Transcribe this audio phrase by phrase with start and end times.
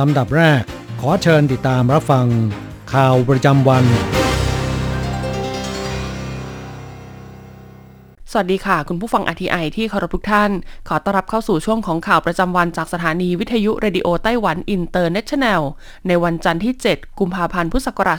[0.00, 0.62] ลำดับแรก
[1.00, 2.26] ขอเชิญติดตามรับฟัง
[2.92, 3.84] ข่าวประจำวัน
[8.32, 10.50] สวัสดีค่ะ คุณผู้ฟัง RTI ที่เคารพทุกท่าน
[10.88, 15.62] ขอต้อนรับเข้าสู่ช่วงของข่าวประจำวันจากสถานีวิทยุ Radio Taiwan International
[16.08, 18.18] ในวันจันทร์ที่ 7 กุมภาพันธ์พุทธศักราช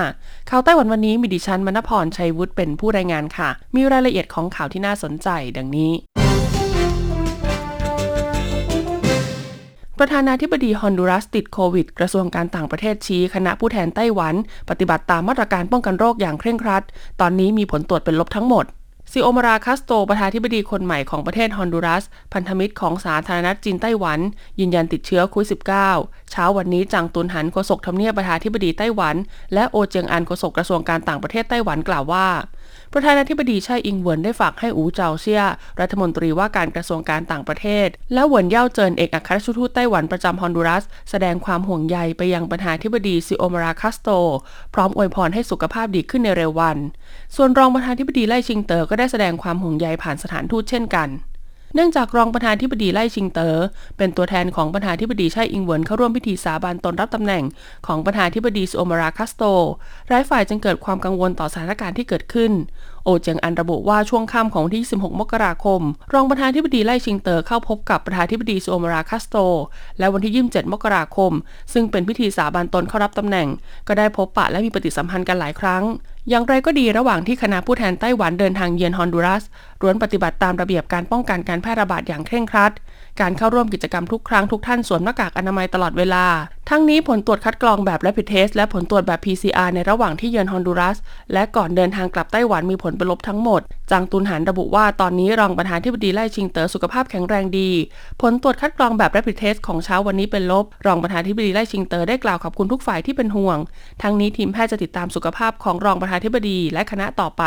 [0.00, 5.92] 2565 ข่าวไต้หวันวันนี้มีดิฉันมณพรชัยวุฒิเป็นผู้รายงานค่ะ มีรายละเอียดของข่าวที่น่าสนใจดังนี้
[10.04, 14.34] ประธานาธิบดีฮอนดูรัสติดโควิด กระทรวงการต่างประเทศชี้คณะผู้แทนไต้หวัน
[14.70, 16.84] ปฏิบัติตามมาตรการป้องกันโรคอย่างเคร่งครัด
[17.20, 18.64] ตอนนี้มีผลตรวจเป็นลบทั้งหมด
[19.12, 24.18] ซิโอมาราคัสโต ประธานาธิบดีคนใหม่ของประเทศฮอนดูรัส พันธมิตรของสาธารณรัฐจีนไต้หวัน
[24.60, 29.16] ยืนยันติดเชื้อโควิด -19 เช้าวันนี้จางตุนหันโฆษกทำเนียบประธานาธิบดีไต้หวัน
[29.54, 32.26] และโอเจียงอันโฆษกกระทรวงการต่างประเทศไต้หวันกล่าวว่า
[32.94, 35.42] ประธานาธิบดีไช่อิงเหวินได้ฝากให้อู๋เจาเซี่ย
[35.80, 44.08] รัฐมนตรีว่าการกระทรวงการต่างประเทศ และเหวินเย่าเจินเอกอัครราชทูตไต้หวันประจำฮอนดูรัส แสดงความห่วงใยไปยังประธานาธิบดีซิโอมาราคาสโต
[44.74, 46.78] พร้อมอวยพรให้สุขภาพดีขึ้นในเร็ววัน
[47.36, 51.08] ส่วนรองประธานาธิบดีไล่ชิงเต๋อก็ได้แสดงความห่วงใยผ่านสถานทูตเช่นกัน
[51.74, 53.58] เนื่องจากรองประธานาธิบดีไล่ชิงเต๋อ
[53.98, 57.44] เป็นตัวแทนของประธานาธิบดีไช่อิงเหวินเข้าร่วมพิธีสาบานตนรับตำแหน่ง
[57.86, 59.42] ของประธานาธิบดีซิโอมาราคาสโต
[60.12, 62.52] รายฝ่ายจึงเกิดความกังวลต่อสถานการณ์ที่เกิดขึ้น
[63.04, 65.80] โอเจียงอันระบุว่าช่วงค่ำของวันที่ 16 มกราคม
[66.14, 69.36] รองประธานธิบดีไล่ชิงเตอ๋อเข้าพบกับประธานธิบดีโอมาราคัสโต
[69.98, 71.32] และวันที่ 27 มกราคม
[71.72, 73.48] ซึ่งเป็นพิธีสาบานตนเข้ารับตำแหน่ง
[73.88, 75.84] ก็ได้พบปะและมีปฏิสัมพันธ์กันหลายครั้ง
[76.28, 79.44] อย่างไรก็ดีระหว่างที่คณะผู้แทนไต้หวันเดินทางเยือนฮอนดูรัส
[79.82, 82.72] ล้วนปฏิบัติตามระเบียบการป้องกันการแพร่ระบาดอย่างเคร่งครัด
[83.20, 86.24] การเข้าร่วมกิจกรรมทุกครั้งทุกท่านสวมหน้ากากอนามัยตลอดเวลา
[86.70, 90.98] ทั้งนี้ผลตรวจคัดกรองแบบ Rapid Test และผลตรวจแบบ PCR ในระหว่างที่เยือนฮอนดูรัส
[91.32, 97.70] และก่อนเดินทางกลับไต้หวันมีผลเป็นลบทั้งหมด จางตุนหันระบุว่าตอนนี้รองประธานาธิบดีไล่ชิงเต๋อสุขภาพแข็งแรงดี
[98.20, 103.58] ผลตรวจคัดกรองแบบ Rapid Test ของเช้าวันนี้เป็นลบ รองประธานาธิบดีไล่ชิงเต๋อได้กล่าวขอบคุณทุกฝ่ายที่เป็นห่วง
[104.02, 107.44] ทั้งนี้ทีมแพทย์จะติดตามสุขภาพของรองประธานาธิบดีและคณะต่อไป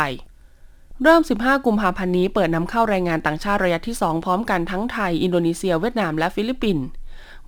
[1.02, 6.84] เริ่ม 15 กุมภาพันธ์นี้เปิดนำเข้าแรงงานต่างชาติระยะที่ 2 พร้อมกันทั้งไทย อินโดนีเซีย เวียดนาม และฟิลิปปินส์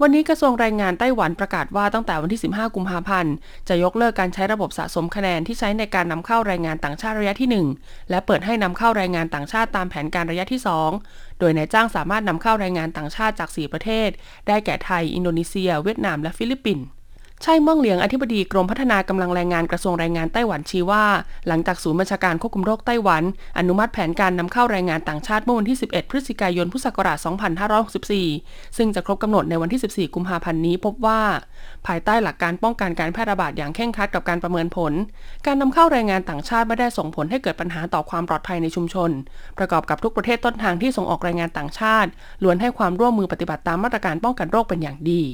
[0.00, 3.34] วันนี้กระทรวงแรงงานไต้หวันประกาศว่าตั้งแต่วันที่ 15 กุมภาพันธ์
[3.68, 10.60] จะยกเลิกการใช้ระบบสะสมคะแนนที่ใช้ในการนำเข้าแรงงานต่างชาติระยะที่ 1 และเปิดให้นำเข้าแรงงานต่างชาติตามแผนการระยะที่
[11.00, 14.08] 2 โดยนายจ้างสามารถนำเข้าแรงงานต่างชาติจาก 4 ประเทศ
[14.48, 16.86] ได้แก่ไทย อินโดนีเซีย เวียดนาม และฟิลิปปินส์
[17.42, 21.04] ใช่เมืองเหลียงอธิบดีกรมพัฒนากำลังแรงงานกระทรวงแรงงานไต้หวันชี้ว่า
[21.48, 23.22] หลังจากศูนย์บัญชาการควบคุมโรคไต้หวัน
[23.58, 27.18] อนุมัติแผนการนำเข้าแรงงานต่างชาติเมื่อวันที่ 11 พฤศจิกายน พุทธศักราช
[27.98, 31.20] 2564 ซึ่งจะครบกำหนดในวันที่ 14 กุมภาพันธ์นี้พบว่า
[31.86, 34.92] ภายใต้หลักการป้องกันการแพร่ระบาดอย่างเคร่งครัดกับการประเมินผล
[35.46, 39.10] การนำเข้าแรงงานต่างชาติไม่ได้ส่งผลให้เกิดปัญหาต่อความปลอดภัยในชุมชน
[39.58, 42.10] ประกอบกับทุกประเทศต้นทางที่ส่งออกแรงงานต่างชาติ
[42.42, 45.24] ล้วนให้ความร่วมมือปฏิบัติตามมาตรการป้องกันโรคเป็นอย่างดี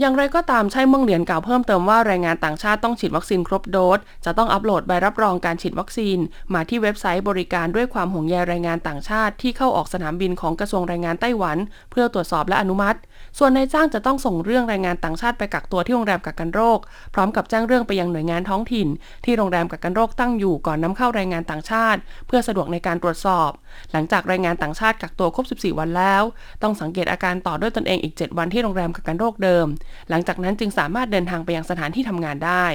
[0.00, 6.18] อย่างไรก็ตามใช่เมืองเหรียญกล่าวเพิ่มเติมว่าแรงงานต่างชาติต้องฉีดวัคซีนครบโดส จะต้องอัปโหลดใบรับรองการฉีดวัคซีน
[6.54, 11.58] มาที่เว็บไซต์บริการด้วยความห่วงใยแรงงานต่างชาติ ที่เข้าออกสนามบินของกระทรวงแรงงานไต้หวัน
[11.90, 12.98] เพื่อตรวจสอบและอนุมัติ
[13.40, 16.78] ส่วนนายจ้างจะต้องส่งเรื่องแรงงานต่างชาติไปกักตัวที่โรงแรมกักกันโรค
[17.14, 18.88] พร้อมกับแจ้งเรื่องไปยังหน่วยงานท้องถิ่น
[19.24, 23.50] ที่โรงแรมกักกันโรคตั้งอยู่ก่อนนำเข้าแรงงานต่างชาติ เพื่อสะดวกในการตรวจสอบ
[23.92, 26.22] หลังจากแรงงานต่างชาติกักตัวครบ 14 วันแล้ว
[26.62, 29.66] ต้องสังเกตอาการต่อด้วยตนเองอีก 7 วันที่โรงแรมกักกันโรคเดิม
[30.10, 32.66] หลังจากนั้นจึงสามารถเดินทางไปยังสถานที่ทำงานได้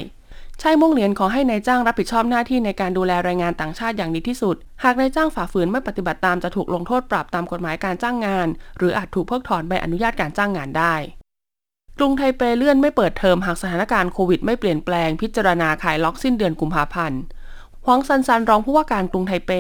[0.66, 10.96] ชายม่วงเหรียญขอให้ในายจ้างรับผิดชอบหน้าที่ในการดูแลแรงงานต่างชาติอย่างดีที่สุด หากนายจ้างฝ่าฝืนไม่ปฏิบัติตามจะถูกลงโทษปรับตามกฎหมายการจ้างงาน หรืออาจถูกเพิกถอนใบอนุญาตการจ้างงานได้
[11.98, 17.22] กรุงไทเปเลื่อนไม่เปิดเทอมหากสถานการณ์โควิดไม่เปลี่ยนแปลงพิจารณาคลายล็อกสิ้นเดือนกุมภาพันธ์
[17.86, 19.52] หวังซันซันรองผู้ว่าการกรุงไทเป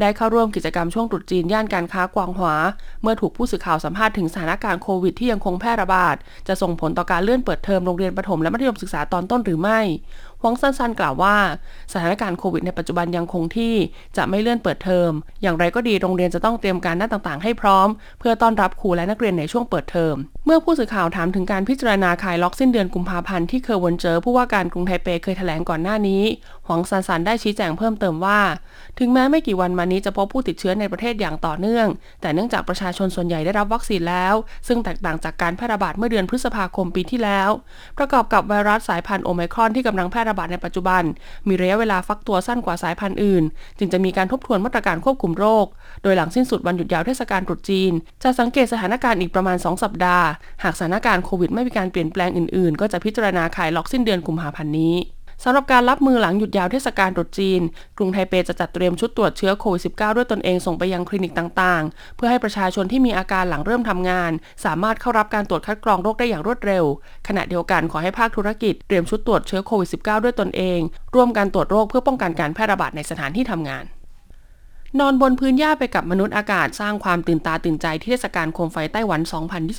[0.00, 2.54] ได้เข้าร่วมกิจกรรมช่วงตรุษจีนย่านการค้ากวางหวา
[3.02, 6.16] เมื่อถูกผู้สื่อข่าวสัมภาษณ์ถึงสถานการณ์โควิดที่ยังคงแพร่ระบาด
[6.48, 9.80] จะส่งผลต่อการเลื่อนเปิดเทอมโรงเรียนประถมและมัธยมศึกษาตอนต้นหรือไม่
[10.42, 11.36] หวังซันซันกล่าวว่า
[11.92, 13.74] สถานการณ์โควิดในปัจจุบันยังคงที่
[14.16, 15.10] จะไม่เลื่อนเปิดเทอม
[15.42, 17.88] อย่างไรก็ดีโรงเรียนจะต้องเตรียมการด้านต่างๆ ให้พร้อม
[18.20, 20.14] เพื่อต้อนรับครูและนักเรียนในช่วงเปิดเทอม
[20.46, 26.22] เมื่อผู้สื่อข่าวถามถึงการพิจารณาคลายล็อกสิ้นเดือนกุมภาพันธ์ที่เคอเหวินเจ๋อผู้ว่าการกรุงไทเปเคยแถลงก่อนหน้านี้
[26.66, 28.40] หวังซันซันได้ชี้แจงเพิ่มเติมว่า
[28.98, 31.86] ถึงแม้ไม่กี่วันมานี้จะพบผู้ติดเชื้อในประเทศอย่างต่อเนื่อง
[32.20, 34.34] แต่เนื่องจากประชาชนส่วนใหญ่ได้รับวัคซีนแล้ว
[34.68, 37.50] ซึ่งแตกต่างจากการแพร่ระบาดเมื่อเดือนพฤษภาคมปีที่แล้ว
[37.98, 41.02] ประกอบกับไวรัสสายพันธุ์โอไมครอนที่กำลังแพร่ระบาดในปัจจุบัน
[41.48, 43.44] มีระยะเวลาฟักตัวสั้นกว่าสายพันธุ์อื่น
[43.78, 45.66] จึงจะมีการทบทวนมาตรการควบคุมโรค
[46.02, 47.92] โดยหลังสิ้นสุดวันหยุดยาวเทศกาลตรุษจีน
[48.22, 50.26] จะสังเกตสถานการณ์อีกประมาณ 2 สัปดาห์
[50.62, 54.94] หากสถานการณ์โควิดไม่มีการเปลี่ยนแปลงอื่นๆ ก็จะพิจารณาขายล็อกสิ้นเดือนกุมภาพันธ์นี้
[55.44, 57.60] สำหรับการรับมือหลังหยุดยาวเทศกาลตรุษจีน
[57.96, 64.32] กรุงไทเปจะจัดเตรียมชุดตรวจเชื้อโควิด -19 ด้วยตนเองส่งไปยังคลินิกต่างๆ เพื่อให้ประชาชนที่มีอาการหลังเริ่มทำงาน
[64.64, 66.84] สามารถเข้ารับการตรวจคัดกรองโรคได้อย่างรวดเร็ว
[67.28, 70.80] ขณะเดียวกันขอให้ภาคธุรกิจเตรียมชุดตรวจเชื้อโควิด -19 ด้วยตนเอง
[71.14, 73.84] ร่วมการตรวจโรคเพื่อป้องกันการแพร่ระบาดในสถานที่ทำงาน
[75.00, 79.20] นอนบนพื้นหญ้าไปกับมนุษย์อากาศสร้างความตื่นตาตื่นใจที่เทศกาลโคมไฟไต้หวัน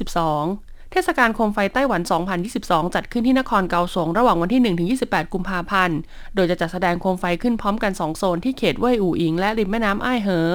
[0.07, 2.01] 2022 เทศกาลโคมไฟไต้หวัน
[2.47, 5.97] 2022 จัดขึ้นที่นครเกาสงระหว่างวันที่ 1-28 กุมภาพันธ์
[6.35, 10.49] โดยจะจัดแสดงโคมไฟขึ้นพร้อมกัน 2 โซนที่เขตเว่ยอู่อิงและริมแม่น้ำอ้ายเหอ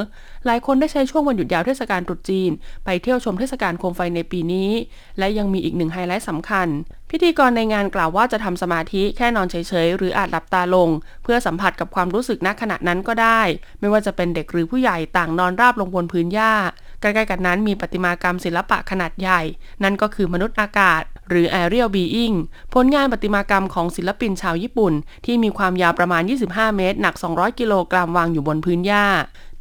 [0.47, 2.51] หลายคนได้ใช้ช่วงวันหยุดยาวเทศกาลตรุษจีน
[2.85, 4.71] ไปเที่ยวชมเทศกาลโคมไฟในปีนี้
[5.19, 6.69] และยังมีอีกหนึ่งไฮไลท์สำคัญ
[7.11, 9.55] พิธีกรในงานกล่าวว่าจะทำสมาธิแค่นอนเฉ
[9.87, 10.89] ยๆ หรืออาจหลับตาลง
[11.23, 13.41] เพื่อสัมผัสกับความรู้สึกณขณะนั้นก็ได้
[13.81, 16.53] ไม่ว่าจะเป็นเด็กหรือผู้ใหญ่ต่างนอนราบลงบนพื้นหญ้า
[17.01, 19.41] ใกล้ๆกันนั้นมีประติมากรรมศิลปะขนาดใหญ่
[19.83, 22.37] นั่นก็คือมนุษย์อากาศ หรือ Aerial Being
[22.75, 24.93] ผลงานประติมากรรมของศิลปินชาวญี่ปุ่น
[25.27, 29.07] ที่มีความยาวประมาณ 25 เมตร หนัก 200 กิโลกรัมวางอยู่บนพื้นหญ้า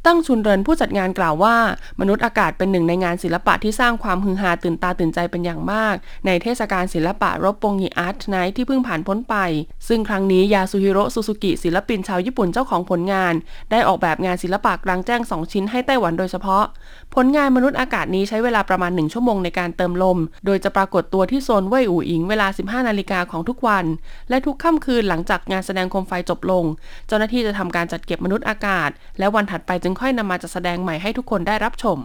[0.06, 1.56] ตั้งชุนเรินผู้จัดงานกล่าวว่า
[2.00, 5.94] มนุษย์อากาศเป็นหนึ่งในงานศิลปะที่สร้างความฮือฮาตื่นตาตื่นใจเป็นอย่างมาก
[6.26, 9.36] ในเทศกาลศิลปะ Roppongi Art Night ที่เพิ่งผ่านพ้นไป
[9.88, 13.34] ซึ่งครั้งนี้ยาสุฮิโรซูซูกิศิลปินชาวญี่ปุ่นเจ้าของผลงาน
[13.70, 16.64] ได้ออกแบบงานศิลปะกลางแจ้ง 2 ชิ้นให้ไต้หวันโดยเฉพาะ
[17.14, 23.84] ผลงานมนุษย์อากาศนี้ใช้เวลาประมาณ 1 ชั่วโมงในการเติมลม โดยจะปรากฏตัวที่โซนเว่ยอู่อิงเวลา 15 นาฬิกาของทุกวัน
[24.28, 26.64] และทุกค่ำคืนหลังจากงานแสดงโคมไฟจบลง
[27.06, 31.98] เจ้าหน้าที่จะทำการจัดเก็บมนุษย์อากาศ และวันถัดไปจึงค่อยนำมาจัดแสดงใหม่ให้ทุกคนได้รับชม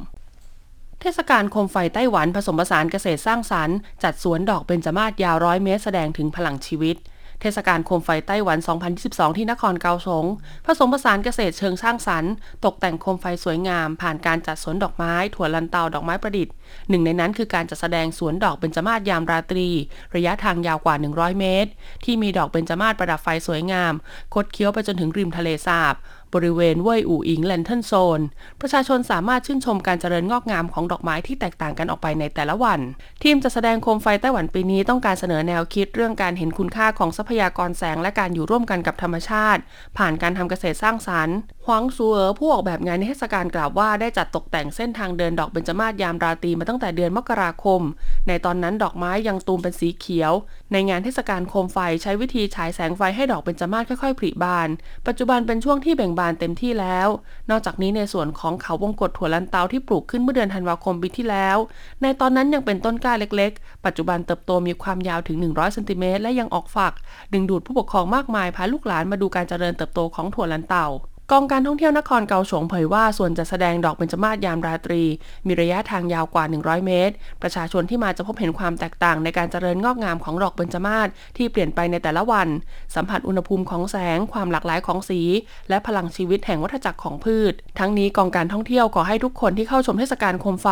[1.01, 6.97] เทศกาลโคมไฟไต้หวันผสมผสานเกษตรสร้างสรรค์จัดสวนดอกเบญจมาศยาวร้อยเมตรแสดงถึงพลังชีวิต
[7.41, 8.57] เทศกาลโคมไฟไต้หวัน
[8.97, 10.25] 2022 ที่นครเกาสง
[10.65, 12.31] ผสมผสานเกษตรเชิงสร้างสรรค์
[12.65, 16.53] ตกแต่งโคมไฟสวยงาม ผ่านการจัดสวนดอกไม้ ถั่วลันเตาดอกไม้ประดิษฐ์
[16.89, 19.69] หนึ่งในนั้นคือการจัดแสดงสวนดอกเบญจมาศยามราตรี
[20.15, 21.71] ระยะทางยาวกว่า 100 เมตร
[22.06, 23.94] ที่มีดอกเบญจมาศประดับไฟสวยงาม
[24.33, 25.95] คดเคี้ยวไปจนถึงริมทะเลสาบ
[26.33, 28.19] บริเวณเว่ยอู่อิงแลนเทนโซน
[28.62, 32.80] ประชาชนสามารถชื่นชมการเจริญงอกงามของดอกไม้ที่แตกต่างกันออกไปในแต่ละวัน
[33.24, 39.62] ทีมจะแสดงโคมไฟไต้หวันปีนี้ต้องการเสนอแนวคิดเรื่องการเห็นคุณค่าของทรัพยากรแสงและการอยู่ร่วมกันกับธรรมชาติ
[39.97, 47.81] ผ่านการทำเกษตรสร้างสรรค์หวังซูเอ๋อผู้ออกแบบงานในเทศกาลกล่าวว่าได้จัดตกแต่งเส้นทางเดินดอกเบญจมาศยามราตรีมาตั้งแต่เดือนมกราคม
[48.27, 50.31] ในตอนนั้นดอกไม้ยังตูมเป็นสีเขียว
[50.71, 54.69] ในงานเทศกาลโคมไฟใช้วิธีฉายแสงไฟให้ดอกเบญจมาศค่อยๆผลิบาน
[55.07, 57.08] ปัจจุบันเป็นช่วงที่เบ่งบานเต็มที่แล้ว
[57.50, 61.58] นอกจากนี้ในส่วนของเขาวงกฏถั่วลันเตาที่ปลูกขึ้นเมื่อเดือนธันวาคมปีที่แล้ว
[62.02, 66.94] ในตอนนั้นยังเป็นต้นกล้าเล็กๆ ปัจจุบันเติบโตมีความยาวถึง 100เซนติเมตรและยังออกฝัก
[67.34, 70.88] ดึงดูดผู้ปกครองมากมายพาลูกหลานมาดูการเจริญเติบโตของถั่วลันเตา
[71.31, 75.03] กองการท่องเที่ยวนครเกาสงเผยว่าส่วนจะแสดงดอกเบญจมาศยามราตรี
[75.47, 82.47] มีระยะทางยาวกว่า 100 เมตร ประชาชนที่มาจะพบเห็นความแตกต่างในการเจริญงอกงามของดอกเบญจมาศที่เปลี่ยนไปในแต่ละวัน
[82.95, 85.21] สัมผัสอุณหภูมิของแสง ความหลากหลายของสี
[85.69, 90.68] และพลังชีวิตแห่งวัฏจักรของพืช ทั้งนี้กองการท่องเที่ยวขอให้ทุกคนที่เข้าชมเทศกาลโคมไฟ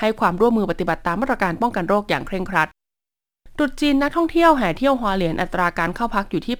[0.00, 2.70] ให้ความร่วมมือปฏิบัติตามมาตรการป้องกันโรคอย่างเคร่งครัด
[3.58, 6.56] ตรุษจีนนักท่องเที่ยวแห่เที่ยวฮวาเหลียนอัตราการเข้าพักอยู่ที่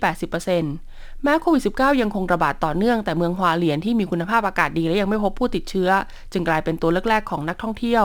[0.61, 5.91] 80%แม้โควิด -19 ยังคงระบาดต่อเนื่องแต่เมืองฮวาเหลียนที่มีคุณภาพอากาศดีและยังไม่พบผู้ติดเชื้อ
[6.33, 8.05] จึงกลายเป็นตัวแรกๆของนักท่องเที่ยว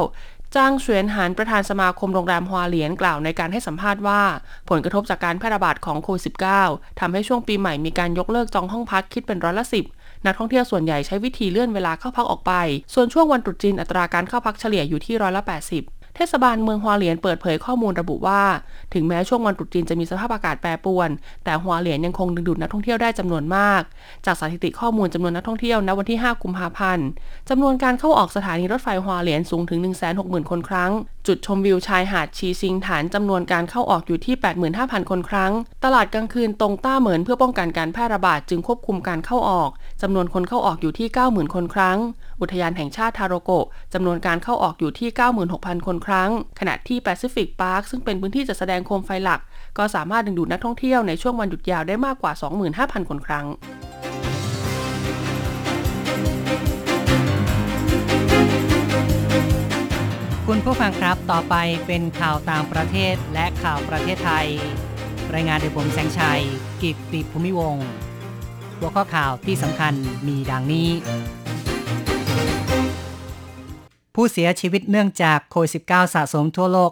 [0.56, 4.22] จางเฉวียนหานประธานสมาคมโรงแรมฮวาเหลียนกล่าวในการให้สัมภาษณ์ว่า
[4.70, 6.24] ผลกระทบจากการแพร่ระบาดของโควิด
[6.62, 9.86] -19 ทำให้ช่วงปีใหม่มีการยกเลิกจองห้องพักคิดเป็นร้อยละสิบ
[10.26, 12.52] นักท่องเที่ยวส่วนใหญ่ใช้วิธีเลื่อนเวลาเข้าพักออกไป
[12.94, 15.44] ส่วนช่วงวันตรุษจีนอัตราการเข้าพักเฉลี่ยอยู่ที่ร้อยละ
[15.74, 18.42] 80 เทศบาลเมืองฮัวเหลียนเปิดเผยข้อมูลระบุว่า
[18.94, 21.10] ถึงแม้ช่วงวันตรุษจีนจะมีสภาพอากาศแปรปรวน
[21.44, 23.82] แต่ฮัวเหลียนยังคงดึงดูดนักท่องเที่ยวได้จำนวนมาก
[24.26, 27.08] จากสถิติข้อมูลจำนวนนักท่องเที่ยวณวันที่ 5 กุมภาพันธ์
[27.50, 29.80] จำนวนการเข้าออกสถานีรถไฟฮวาเหลียนสูงถึง
[30.16, 30.92] 160,000 คนครั้ง
[31.28, 34.36] จุดชมวิวชายหาดชีซิงถานจำนวนการเข้าออกอยู่ที่
[34.72, 35.52] 85,000 คนครั้ง
[35.84, 39.70] ตลาดกลางคืนตรงต้าเหมือนเพื่อป้องกันการแพร่ระบาดจึงควบคุมการเข้าออก
[40.02, 41.98] จำนวนคนเข้าออกอยู่ที่ 90,000 คนครั้ง
[42.42, 45.10] อุทยานแห่งชาติทาโรโกะจำนวนการเข้าออกอยู่ที่
[45.48, 46.30] 96,000 คนครั้ง
[46.60, 49.42] ขณะที่แปซิฟิกพาร์คซึ่งเป็นพื้นที่จัดแสดงโคมไฟหลัก
[49.78, 52.32] ก็สามารถดึงดูดนักท่องเที่ยวในช่วงวันหยุดยาวได้มากกว่า
[52.72, 53.46] 25,000 คนครั้ง
[60.48, 61.56] คุณผู้ฟังครับ ต่อไป
[61.88, 64.48] เป็นข่าวต่างประเทศและข่าวประเทศไทย
[65.34, 66.42] รายงานโดยผมแสงชัย
[66.82, 67.88] กิตติภูมิวงศ์
[68.80, 69.94] หัวข้อข่าวที่สำคัญ
[70.28, 70.90] มีดังนี้
[74.16, 76.92] ผู้เสียชีวิตเนื่องจากโควิด -19 สะสมทั่วโลก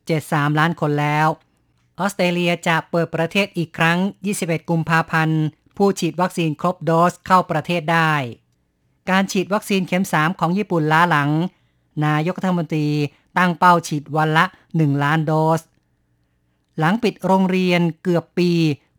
[0.00, 1.28] 5.73 ล้านคนแล้ว
[1.98, 3.98] ออสเตรเลียจะเปิดประเทศอีกครั้ง
[4.34, 5.42] 21 กุมภาพันธ์
[5.76, 8.12] ผู้ฉีดวัคซีนครบโดสเข้าประเทศได้
[9.10, 11.30] การฉีดวัคซีนเข็ม 3 ของญี่ปุ่นล้าหลัง
[12.06, 12.88] นายกรัฐมนตรี
[13.38, 15.60] ตั้งเป้าฉีดวันละ 1 ล้านโดส
[16.78, 18.50] หลังปิดโรงเรียนเกือบปี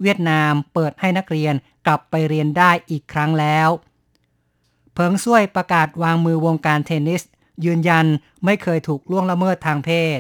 [0.02, 1.54] เวียดนามเปิดให้นักเรียน
[1.86, 3.70] กลับไปเรียนได้อีกครั้งแล้ว
[4.94, 7.22] เพิงช่วยประกาศวางมือวงการเทนนิส
[7.66, 8.06] ยืนยัน
[8.46, 10.20] ไม่เคยถูกล่วงละเมิดทางเพศ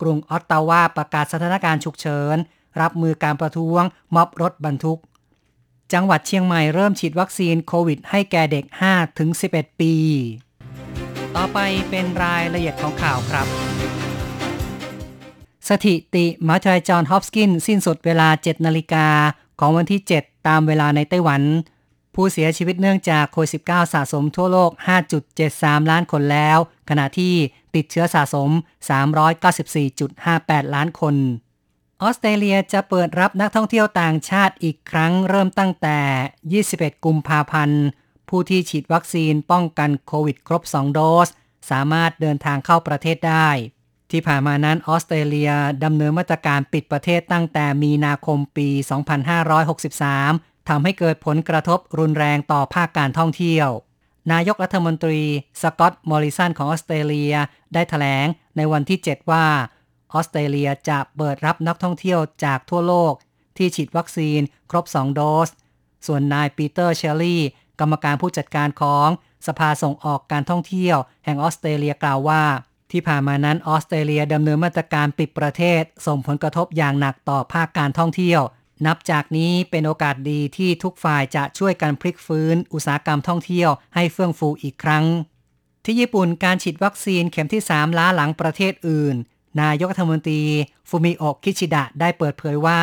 [0.00, 2.36] กรุงออตตาวาประกาศสถานการณ์ฉุกเฉิน
[2.80, 3.82] รับมือการประท้วง
[4.14, 5.00] ม็อบรถบรรทุก
[5.92, 8.64] จังหวัดเชียงใหม่เริ่มฉีดวัคซีนโควิดให้แก่เด็ก
[9.22, 9.94] 5-11 ปี
[11.36, 11.58] ต่อไป
[11.90, 13.46] เป็นรายละเอียดของข่าวครับ
[15.68, 19.08] สถิติมหาวิทยาลัยจอห์นฮอปกินส์สิ้นสุดเวลา 7 นาฬิกา
[19.60, 21.42] ของวันที่ 7 ตามเวลาในไต้หวัน
[22.14, 24.70] ผู้เสียชีวิตเนื่องจากโควิด -19 สะสมทั่วโลก
[25.30, 26.58] 5.73 ล้านคนแล้ว
[26.90, 27.34] ขณะที่
[27.74, 28.50] ติดเชื้อสะสม
[29.62, 31.14] 394.58 ล้านคน
[32.02, 35.98] ออสเตรเลียจะเปิดรับนักท่องเที่ยวต่างชาติอีกครั้งเริ่มตั้งแต่
[36.68, 37.82] 21 กุมภาพันธ์
[38.28, 41.28] ผู้ที่ฉีดวัคซีนป้องกันโควิดครบ 2 โดส
[41.70, 43.48] สามารถเดินทางเข้าประเทศได้
[44.10, 45.50] ที่ผ่านมานั้นออสเตรเลีย
[45.84, 48.68] ดำเนินมาตรการปิดประเทศตั้งแต่มีนาคมปี
[49.68, 53.68] 2563 ทำให้เกิดผลกระทบรุนแรงต่อภาคการท่องเที่ยว
[54.32, 55.22] นายกรัฐมนตรี
[55.62, 57.34] สกอตต์มอริสันของออสเตรเลีย
[57.74, 59.46] ได้แถลงในวันที่ 7 ว่า
[60.14, 63.12] ออสเตรเลียจะเปิดรับนักท่องเที่ยวจากทั่วโลก
[63.56, 65.48] ที่ฉีดวัคซีนครบ 2 โดส
[66.06, 67.42] ส่วนนายปีเตอร์เชลลี่
[67.80, 69.08] กรรมการผู้จัดการของ
[69.46, 72.42] สภาส่งออกการท่องเที่ยวแห่งออสเตรเลียกล่าวว่า
[72.90, 78.42] ที่ผ่านมานั้นออสเตรเลียดำเนินมาตรการปิดประเทศ ส่งผลกระทบอย่างหนักต่อภาคการท่องเที่ยว
[78.86, 85.04] นับจากนี้เป็นโอกาสดีที่ทุกฝ่ายจะช่วยกันพลิกฟื้น อุตสาหกรรมท่องเที่ยวให้เฟื่องฟูอีกครั้ง
[85.84, 89.16] ที่ญี่ปุ่นการฉีดวัคซีนเข็มที่ 3 ล้าหลังประเทศอื่น
[89.60, 90.42] นายกรัฐมนตรี
[90.88, 92.80] ฟูมิโอะคิชิดะได้เปิดเผยว่า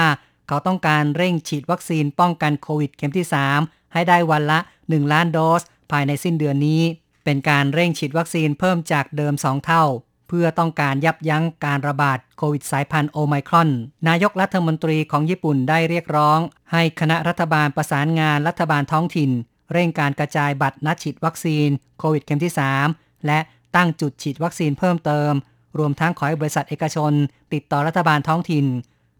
[0.47, 3.25] เขาต้องการเร่งฉีดวัคซีนป้องกันโควิดเข็มที่
[3.59, 6.81] 3 ให้ได้วันละ 1 ล้านโดส ภายในสิ้นเดือนนี้
[7.23, 9.83] เป็นการเร่งฉีดวัคซีนเพิ่มจากเดิม 2 เท่า
[10.27, 13.69] เพื่อต้องการยับยั้งการระบาดโควิดสายพันธุ์โอไมครอน
[14.07, 16.39] นายกรัฐมนตรีของญี่ปุ่นได้เรียกร้อง
[16.71, 19.31] ให้คณะรัฐบาลประสานงานรัฐบาลท้องถิ่น
[19.73, 22.53] เร่งการกระจายบัตรนัดฉีดวัคซีนโควิดเข็มที่
[22.89, 23.39] 3 และ
[23.75, 25.31] ตั้งจุดฉีดวัคซีนเพิ่มเติม
[25.77, 27.13] รวมทั้งขอให้บริษัทเอกชน
[27.53, 28.65] ติดต่อรัฐบาลท้องถิ่น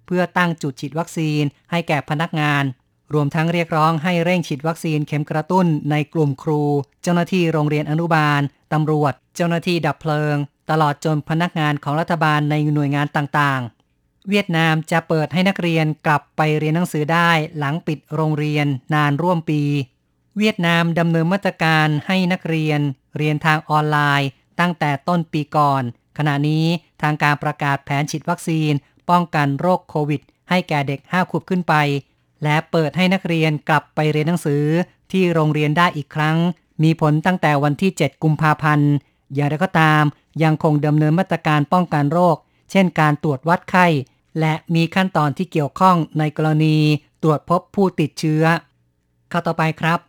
[0.06, 1.42] เพื่อตั้งจุดฉีดวัคซีน
[1.72, 2.64] ให้แก่พนักงาน
[3.14, 6.62] รวมทั้งเรียกร้องให้เร่งฉีดวัคซีนเข็มกระตุ้นในกลุ่มครู
[7.04, 8.42] เจ้าหน้าที่โรงเรียนอนุบาล
[8.74, 10.36] ตำรวจ เจ้าหน้าที่ดับเพลิง
[10.70, 19.62] ตลอดจนพนักงานของรัฐบาลในหน่วยงานต่างๆ เวียดนามจะเปิดให้นักเรียนกลับไปเรียนหนังสือได้หลังปิดโรงเรียนนานร่วมปี
[20.38, 22.80] เวียดนามดำเนินมาตรการให้นักเรียน
[23.18, 24.30] เรียนทางออนไลน์
[24.60, 25.84] ตั้งแต่ต้นปีก่อน
[26.18, 26.66] ขณะนี้
[27.02, 28.74] ทางการประกาศแผนฉีดวัคซีน
[29.10, 31.74] ป้องกันโรคโควิด ให้แก่เด็ก 5 ขวบขึ้นไป
[32.44, 34.66] และเปิดให้นักเรียนกลับไปเรียนหนังสือ
[35.12, 36.38] ที่โรงเรียนได้อีกครั้ง
[36.84, 38.92] มีผลตั้งแต่วันที่ 7 กุมภาพันธ์
[39.34, 40.04] อย่างไรก็ตาม
[40.44, 42.38] ยังคงดำเนินมาตรการป้องกันโรค
[42.72, 43.88] เช่นการตรวจวัดไข้
[44.40, 46.78] และมีขั้นตอนที่เกี่ยวข้องในกรณี
[47.24, 48.44] ตรวจพบผู้ติดเชื้อ
[49.30, 50.00] เข้าต่อไปครับ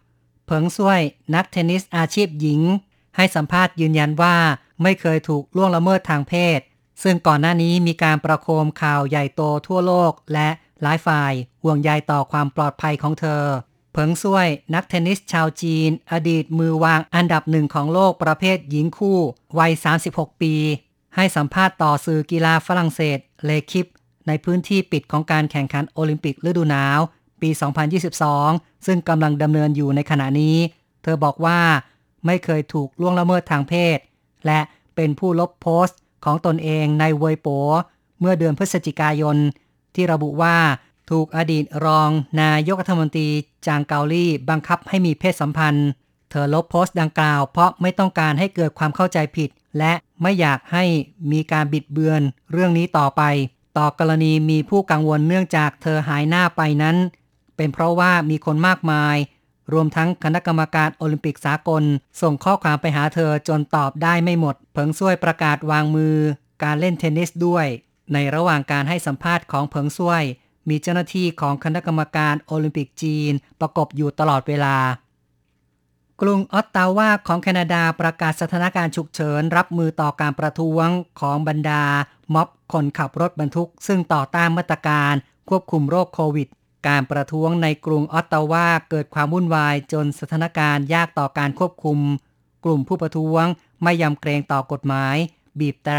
[0.46, 1.00] เผิงซ่วย
[1.34, 2.60] นักเทนนิสอาชีพหญิง
[3.16, 4.36] ให้สัมภาษณ์ยืนยันว่า
[4.82, 6.60] ไม่เคยถูกล่วงละเมิดทางเพศ
[7.02, 10.48] ซึ่งก่อนหน้านี้มีการประโคมข่าวใหญ่โตทั่วโลกและ
[10.84, 13.42] หลายฝ่ายห่วงใยต่อความปลอดภัยของเธอ
[13.92, 19.18] เผิงซ่วยนักเทนนิสชาวจีน อดีตมือวางอันดับหนึ่งของโลกประเภทหญิงคู่
[19.58, 19.72] วัย
[20.06, 20.54] 36 ปี
[21.16, 23.86] ให้สัมภาษณ์ต่อสื่อกีฬาฝรั่งเศสเลคิป
[24.26, 27.00] ในพื้นที่ปิดของการแข่งขันโอลิมปิกฤดูหนาว
[27.42, 27.50] ปี
[28.18, 30.56] 2022 ซึ่งกำลังดำเนินอยู่ในขณะนี้
[31.02, 31.60] เธอบอกว่า
[32.26, 33.98] ไม่เคยถูกล่วงละเมิดทางเพศ
[34.46, 34.60] และ
[34.96, 37.48] เป็นผู้ลบโพสต์ของตนเองในเวยโป
[38.20, 39.36] เมื่อเดือนพฤศจิกายน
[39.94, 40.56] ที่ระบุว่า
[41.10, 42.08] ถูกอดีตรอง
[42.42, 43.28] นายกรัฐมนตรี
[43.66, 45.88] จางเกาลี่บังคับให้มีเพศสัมพันธ์
[46.30, 50.84] เธอลบโพสต์ดังกล่าว เพราะไม่ต้องการให้เกิดความเข้าใจผิด และไม่อยากให้
[51.32, 52.20] มีการบิดเบือน
[52.52, 53.22] เรื่องนี้ต่อไป
[53.78, 56.96] ต่อกรณีมีผู้กังวลเนื่องจากเธอหายหน้าไปนั้น
[57.56, 59.16] เป็นเพราะว่ามีคนมากมาย
[59.72, 61.82] รวมทั้งคณะกรรมการโอลิมปิกสากล
[62.22, 66.16] ส่งข้อความไปหาเธอจนตอบได้ไม่หมด เพิงซ้วยประกาศวางมือ
[66.62, 67.66] การเล่นเทนนิสด้วย
[68.12, 70.24] ในระหว่างการให้สัมภาษณ์ของเพิงซ้วย
[70.68, 74.76] มีเจ้าหน้าที่ของคณะกรรมการโอลิมปิกจีนประกบอยู่ตลอดเวลา
[76.20, 80.88] กรุงออตตาวาของแคนาดาประกาศสถานการณ์ฉุกเฉินรับมือต่อการประท้วง
[81.20, 81.82] ของบรรดา
[82.34, 85.14] ม็อบคนขับรถบรรทุก ซึ่งต่อต้านมาตรการ
[85.48, 86.48] ควบคุมโรคโควิด
[86.88, 91.98] การประท้วงในกรุงออตตาวาเกิดความวุ่นวายจนสถานการณ์ยากต่อการควบคุม
[92.64, 93.44] กลุ่มผู้ประท้วง
[93.82, 95.16] ไม่ยำเกรงต่อกฎหมาย
[95.58, 95.98] บีบแตร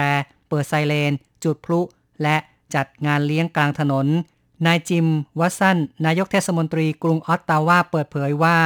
[0.50, 1.12] เปิดไซเรน
[1.46, 1.82] จุดพลุ
[2.24, 2.38] และ
[2.76, 4.08] จัดงานเลี้ยงกลางถนน
[4.66, 5.08] นายจิม
[5.40, 8.60] วัตสัน นายกเทศมนตรีกรุงออตตาวาเปิดเผยว่า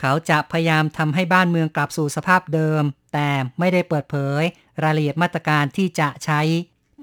[0.00, 4.42] เขาจะพยายามทำให้บ้านเมืองกลับสู่สภาพเดิม แต่ไม่ได้เปิดเผย
[4.82, 6.40] รายละเอียดมาตรการที่จะใช้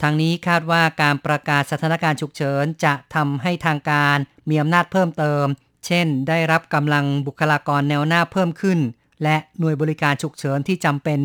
[0.02, 4.18] ทางนี้คาดว่าการประกาศสถานการณ์ฉุกเฉินจะทำให้ทางการ
[4.50, 5.46] มีอำนาจเพิ่มเติม
[5.86, 8.80] เช่น ได้รับกำลังบุคลากรแนวหน้าเพิ่มขึ้น
[9.24, 11.20] และหน่วยบริการฉุกเฉินที่จำเป็น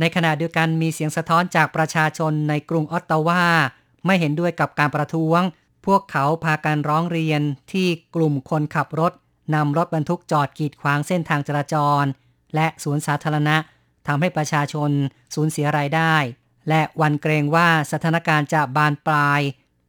[0.00, 3.44] ในขณะเดียวกันมีเสียงสะท้อนจากประชาชนในกรุงออตตาวา
[4.06, 5.40] ไม่เห็นด้วยกับการประท้วง
[5.86, 7.40] พวกเขาพากันร้องเรียน
[7.72, 9.12] ที่กลุ่มคนขับรถ
[9.54, 12.04] นำรถบรรทุกจอดกีดขวางเส้นทางจราจร
[12.54, 13.56] และสวนสาธารณะ
[14.06, 14.90] ทำให้ประชาชน
[15.34, 16.14] สูญเสียรายได้
[16.68, 19.40] และวันเกรงว่าสถานการณ์จะบานปลาย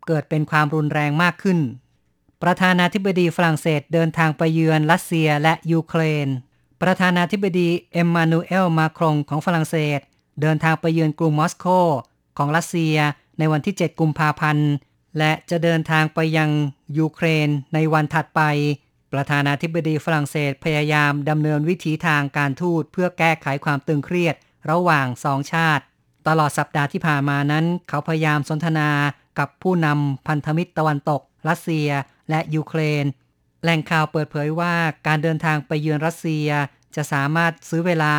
[0.08, 1.60] เกิดเป็นความรุนแรงมากขึ้น
[2.44, 6.28] ประธานาธิบดีฝรั่งเศสเดินทางไปเยือนรัสเซียและยูเครน
[6.82, 10.00] ประธานาธิบดีเอ็มมานูเอลมาครงของฝรั่งเศส
[10.42, 11.66] เดินทางไปเยือนกรุงมอสโก
[12.38, 12.96] ของรัสเซีย
[13.40, 14.72] ในวันที่ 7 กุมภาพันธ์
[15.18, 16.50] และจะเดินทางไปยัง
[16.98, 18.42] ยูเครนในวันถัดไป
[19.14, 24.36] ประธานาธิบดีฝรั่งเศสพยายามดำเนินวิถีทางการทูตเพื่อแก้ไขความตึงเครียด
[24.70, 25.84] ระหว่างสองชาติ
[26.28, 28.90] ตลอดสัปดาห์ที่ผ่านมานั้น เขาพยายามสนทนา
[29.40, 31.90] กับผู้นำพันธมิตรตะวันตก รัสเซีย
[32.30, 33.04] และยูเครน
[33.64, 34.74] แหล่งข่าวเปิดเผยว่า
[35.08, 36.48] การเดินทางไปเยือนรัสเซีย
[36.96, 38.16] จะสามารถซื้อเวลา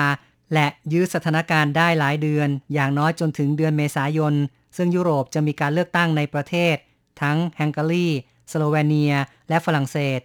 [0.55, 4.35] และยื้อสถานการณ์ได้หลายเดือน อย่างน้อยจนถึงเดือนเมษายน
[4.77, 6.77] ซึ่งยุโรปจะมีการเลือกตั้งในประเทศ
[7.23, 8.09] ทั้งฮังการี
[8.51, 9.15] สโลเวเนีย
[9.49, 10.21] และฝรั่งเศส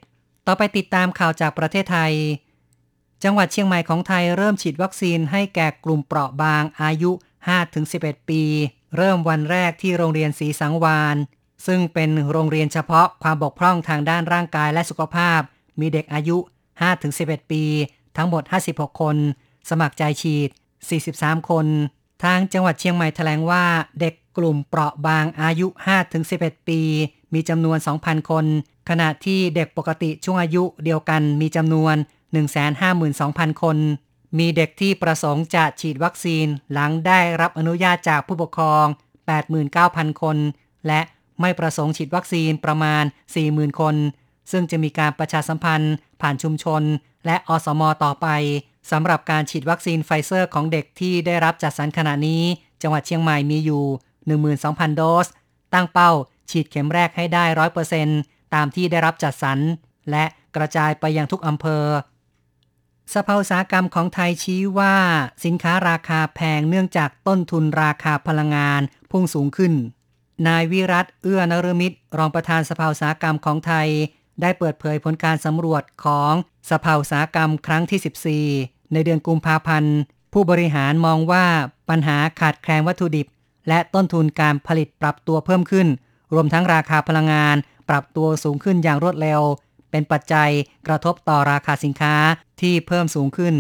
[0.48, 2.14] ต่อไปติดตามข่าวจากประเทศไทย
[3.24, 7.12] จังหวัดเชียงใหม่ของไทยเริ่มฉีดวัคซีนให้แก่กลุ่มเปราะบางอายุ
[7.70, 8.44] 5-11 ปี
[8.98, 11.16] เริ่มวันแรกที่โรงเรียนศรีสังวาน
[11.66, 15.40] ซึ่งเป็นโรงเรียนเฉพาะความบกพร่องทางด้านร่างกายและสุขภาพ
[15.80, 16.38] มีเด็กอายุ
[16.94, 17.64] 5-11 ปี
[18.18, 19.18] ทั้งหมด 56 คน
[19.70, 20.50] สมัครใจฉีด
[21.00, 21.68] 43 คน
[22.24, 23.64] ทางจังหวัดเชียงใหม่แถลงว่า
[24.00, 25.68] เด็กกลุ่มเปราะบางอายุ
[26.18, 26.82] 5-11 ปี
[27.34, 28.46] มีจำนวน 2,000 คน
[28.90, 31.96] ขณะที่เด็กปกติช่วงอายุเดียวกันมีจำนวน
[32.80, 33.78] 152,000 คน
[34.40, 38.86] มีเด็กที่ประสงค์จะฉีดวัคซีนหลังได้รับอนุญาตจากผู้ปกครอง
[39.54, 40.38] 89,000 คน
[40.88, 41.02] และ
[41.42, 43.04] ไม่ประสงค์ฉีดวัคซีนประมาณ
[43.42, 43.96] 40,000 คน
[44.52, 46.84] ซึ่งจะมีการประชาสัมพันธ์ ผ่านชุมชน
[47.26, 48.28] และอสม.ต่อไป
[48.92, 52.44] สำหรับการฉีดวัคซีนไฟเซอร์ของเด็กที่ได้รับจัดสรรขณะนี้
[52.82, 53.84] จังหวัดเชียงใหม่มีอยู่
[54.42, 55.28] 12,000 โดส
[55.74, 56.12] ตั้งเป้า
[56.50, 57.46] ฉีดเข็มแรกให้ได้
[58.00, 59.60] 100%ตามที่ได้รับจัดสรร
[60.12, 60.26] และ
[60.56, 61.86] กระจายไปยังทุกอำเภอ
[63.14, 64.96] สภาอุตสาหกรรมของไทยชี้ว่า
[65.46, 69.74] สินค้าราคาแพงเนื่องจากต้นทุนราคาพลังงานพุ่งสูงขึ้น
[70.48, 73.88] นายวิรัตเอื้อนรมิตร รองประธานสภาอุตสาหกรรมของไทย
[74.42, 76.34] ได้เปิดเผยผลการสำรวจของ
[76.72, 79.96] สภาอุตสาหกรรมครั้งที่ 14 ในเดือนกุมภาพันธ์
[80.34, 81.46] ผู้บริหารมองว่า
[81.90, 83.28] ปัญหาขาดแคลนวัตถุดิบ
[83.68, 85.88] และต้นทุนการผลิตปรับตัวเพิ่มขึ้น
[86.34, 87.56] รวมทั้งราคาพลังงาน
[87.90, 89.42] ปรับตัวสูงขึ้นอย่างรวดเร็ว
[89.92, 90.50] เป็นปัจจัย
[90.88, 92.16] กระทบต่อราคาสินค้า
[92.62, 93.56] ที่เพิ่มสูงขึ้น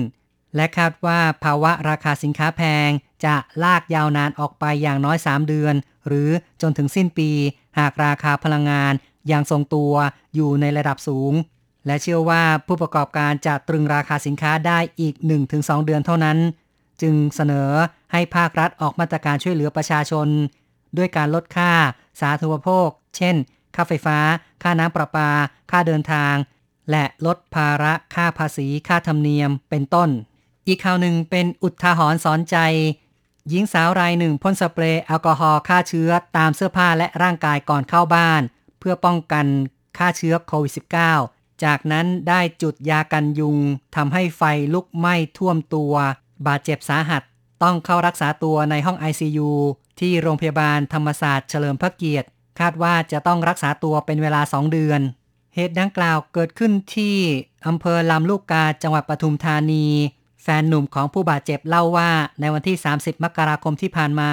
[0.55, 2.89] และคาดว่าภาวะราคาสินค้าแพง
[3.25, 5.75] จะลากยาวนานออกไปอย่างน้อย 3 เดือน
[6.07, 6.29] หรือ
[6.61, 7.29] จนถึงสิ้นปี
[7.79, 8.93] หากราคาพลังงาน
[9.31, 9.93] ยังทรงตัว
[10.35, 11.33] อยู่ในระดับสูง
[11.85, 15.15] และเชื่อว่าผู้ประกอบการจะตรึงราคาสินค้าได้อีก
[15.49, 16.37] 1-2 เดือนเท่านั้น
[17.01, 17.69] จึงเสนอ
[18.11, 20.27] ให้ภาครัฐออกมาตรการช่วยเหลือประชาชน
[20.97, 21.71] ด้วยการลดค่า
[22.21, 23.35] สาธารณูปโภค เช่น
[23.75, 24.17] ค่าไฟฟ้า
[24.63, 25.29] ค่าน้ำประปา
[25.71, 26.35] ค่าเดินทาง
[26.91, 30.09] และลดภาระค่าภาษี ค่าธรรมเนียม เป็นต้น
[30.67, 32.57] อีกข่าวหนึ่งเป็นอุทาหรณ์สอนใจ
[33.49, 38.41] หญิงสาวรายหนึ่งพ่นสเปรย์แอลกอฮอล์ฆ่าเชื้อตามเสื้อผ้าและร่างกายก่อนเข้าบ้าน
[38.79, 39.45] เพื่อป้องกัน
[39.97, 40.73] ฆ่าเชื้อโควิด
[41.17, 43.57] -19 จากนั้นได้จุดยากันยุง
[43.95, 44.41] ทำให้ไฟ
[44.73, 45.93] ลุกไหม้ท่วมตัว
[46.47, 47.21] บาดเจ็บสาหัส
[47.63, 49.49] ต้องเข้ารักษาตัวในห้อง ICU
[49.99, 52.27] ที่โรงพยาบาลธรรมศาสตร์เฉลิมพระเกียรติ
[52.59, 55.01] คาดว่าจะต้องรักษาตัวเป็นเวลา 2 เดือน
[55.55, 57.17] เหตุดังกล่าวเกิดขึ้นที่
[57.67, 59.87] อำเภอลำลูกกาจังหวัดปทุมธานี
[60.43, 64.31] แฟนหนุ่มของผู้บาดเจ็บเล่าว่า ในวันที่ 30 มกราคมที่ผ่านมา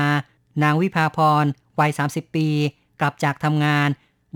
[0.63, 1.45] นางวิภาพร
[1.81, 2.49] วัย 30 ปี
[3.01, 3.89] กลับจากทำงาน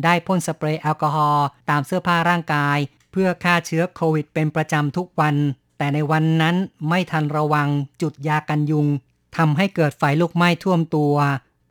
[0.05, 2.79] ได้พ่นสเปรย์แอลกอฮอล์ตามเสื้อผ้าร่างกาย
[3.13, 5.37] เพื่อฆ่าเชื้อโควิดเป็นประจำทุกวัน
[5.79, 6.57] แต่ในวันนั้น
[6.89, 7.69] ไม่ทันระวัง
[8.03, 8.87] จุดยากันยุง
[9.37, 11.15] ทำให้เกิดไฟลุกไหม้ท่วมตัว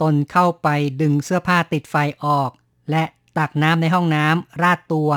[0.01, 0.67] ตนเข้าไป
[1.01, 2.49] ดึงเสื้อผ้าติดไฟออก
[2.91, 3.03] และ
[3.37, 5.11] ตักน้ำในห้องน้ำราดตัว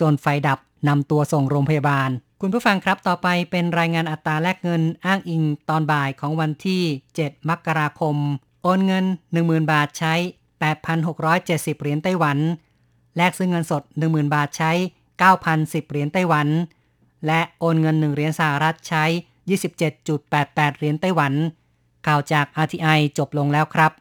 [0.00, 6.82] จนไฟดับนำตัวส่งโรงพยาบาล คุณผู้ฟังครับต่อไปเป็นรายงานอัตราแลกเงินอ้างอิงตอนบ่ายของวันที่
[7.14, 8.16] 7 มกราคม
[8.62, 9.04] โอนเงิน
[9.38, 10.14] 10,000 บาทใช้
[10.98, 12.38] 8,670 เหรียญไต้หวัน
[13.16, 14.72] แลกซื้อเงินสด 10,000 บาทใช้
[15.32, 16.48] 9,010 เหรียญไต้หวัน
[17.26, 19.04] และโอนเงิน 1 เหรียญสหรัฐใช้
[19.72, 21.32] 27.88 เหรียญไต้หวัน
[22.06, 23.92] ข่าวจาก RTI จบลงแล้วครับ